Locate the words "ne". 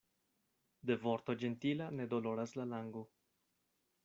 2.01-2.09